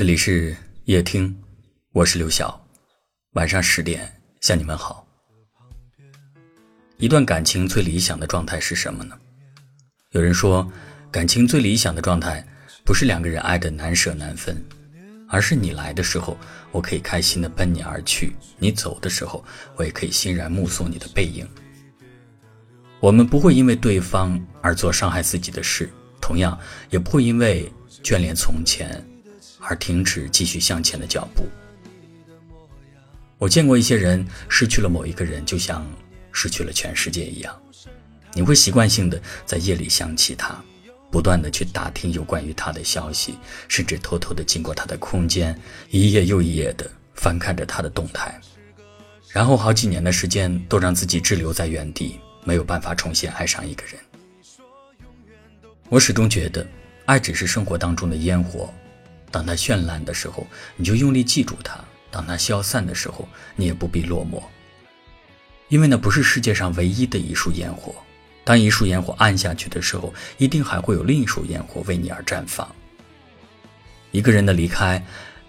[0.00, 0.56] 这里是
[0.86, 1.36] 夜听，
[1.92, 2.58] 我是刘晓。
[3.32, 5.06] 晚上十点向你们好。
[6.96, 9.14] 一段感情最理想的状态是什么呢？
[10.12, 10.66] 有人说，
[11.10, 12.42] 感情最理想的状态
[12.82, 14.56] 不是两个人爱的难舍难分，
[15.28, 16.34] 而是你来的时候，
[16.72, 19.44] 我可以开心的奔你而去；你走的时候，
[19.76, 21.46] 我也可以欣然目送你的背影。
[23.00, 25.90] 我们不会因为对方而做伤害自己的事，
[26.22, 26.58] 同样
[26.88, 27.70] 也不会因为
[28.02, 29.06] 眷恋从前
[29.60, 31.44] 而停止继续向前的脚步。
[33.38, 35.86] 我见过一些人失去了某一个人，就像
[36.32, 37.62] 失去了全世界一样。
[38.32, 40.62] 你会习惯性的在夜里想起他，
[41.10, 43.34] 不断的去打听有关于他的消息，
[43.66, 45.58] 甚至偷偷的经过他的空间，
[45.90, 48.40] 一页又一页的翻看着他的动态，
[49.30, 53.94] 然后好几年的时间都让自己滞留在原地，没有办法重新爱上一个人。
[55.88, 56.64] 我始终觉得，
[57.06, 58.72] 爱只是生活当中的烟火，
[59.30, 61.78] 当它绚烂的时候，你就用力记住它。
[62.10, 64.42] 当它消散的时候，你也不必落寞，
[65.68, 67.94] 因为那不是世界上唯一的一束烟火。
[68.42, 72.68] 当一束烟火暗下去的时候，一定还会有另一束烟火为你而绽放。
[74.10, 75.00] 一个人的离开，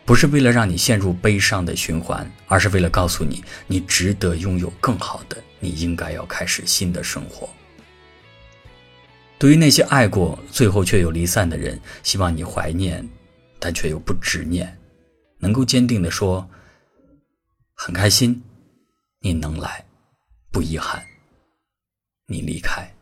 [0.06, 7.50] 不是为了让你陷入悲伤的循环，而是为了告诉你，你值得拥有更好的，你应该要开始新的生活。
[9.40, 13.08] 对于那些爱过最后却又离散的人，希望你怀念，
[13.62, 14.78] 但却又不执念。
[15.38, 16.50] 能够坚定地说
[17.74, 18.44] ：“很开心，
[19.20, 19.86] 你能来，
[20.52, 21.04] 不遗憾，
[22.26, 22.94] 你离开。”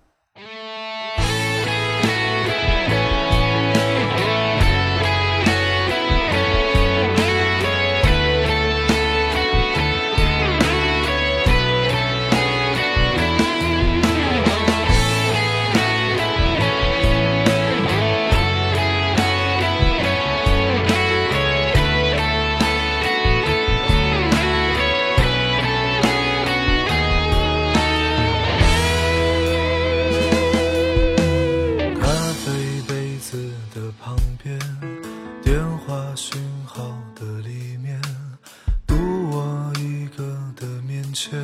[36.21, 36.83] 讯号
[37.15, 37.97] 的里面，
[38.85, 38.93] 独
[39.31, 40.21] 我一个
[40.53, 41.41] 的面前，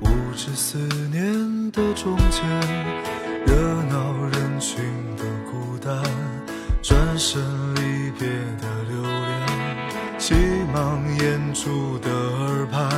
[0.00, 0.78] 无知思
[1.10, 2.42] 念的中间，
[3.44, 3.54] 热
[3.90, 4.82] 闹人群
[5.18, 6.02] 的孤单，
[6.82, 7.38] 转身
[7.74, 8.26] 离别
[8.62, 10.34] 的留恋，急
[10.72, 12.90] 忙掩住的耳畔，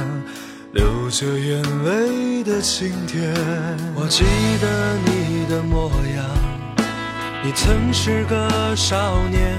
[0.75, 3.34] 流着眼泪的晴天。
[3.97, 4.22] 我记
[4.62, 6.25] 得你的模样，
[7.43, 9.59] 你曾是个少年，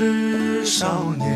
[0.00, 1.26] 是少年，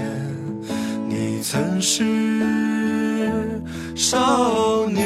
[1.08, 3.60] 你曾是
[3.96, 5.04] 少年。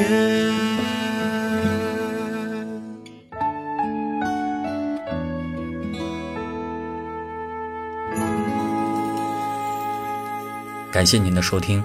[10.91, 11.83] 感谢您的收听，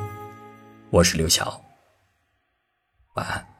[0.91, 1.59] 我是刘晓，
[3.15, 3.52] 晚安。